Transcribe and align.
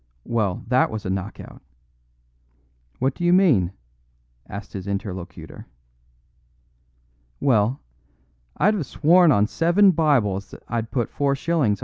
Well, 0.25 0.63
that 0.67 0.89
was 0.89 1.05
a 1.05 1.11
knock 1.11 1.39
out." 1.39 1.61
"What 2.97 3.13
do 3.13 3.23
you 3.23 3.31
mean?" 3.31 3.71
asked 4.49 4.73
his 4.73 4.87
interlocutor. 4.87 5.67
"Well, 7.39 7.79
I'd 8.57 8.73
have 8.73 8.87
sworn 8.87 9.31
on 9.31 9.45
seven 9.45 9.91
Bibles 9.91 10.49
that 10.49 10.63
I'd 10.67 10.89
put 10.89 11.11
4s. 11.11 11.79